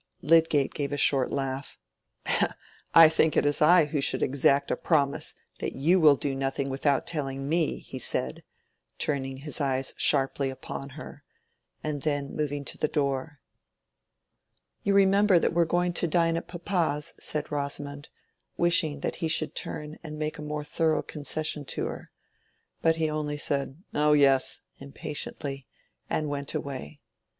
[0.23, 1.77] Lydgate gave a short laugh.
[2.95, 6.71] "I think it is I who should exact a promise that you will do nothing
[6.71, 8.41] without telling me," he said,
[8.97, 11.23] turning his eyes sharply upon her,
[11.83, 13.41] and then moving to the door.
[14.81, 18.09] "You remember that we are going to dine at papa's," said Rosamond,
[18.57, 22.09] wishing that he should turn and make a more thorough concession to her.
[22.81, 25.67] But he only said "Oh yes," impatiently,
[26.09, 27.01] and went away.